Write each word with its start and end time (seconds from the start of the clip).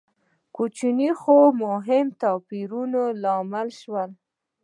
کوچني 0.55 1.09
خو 1.19 1.37
مهم 1.63 2.07
توپیرونه 2.21 3.01
لامل 3.23 3.67
شول. 3.79 4.11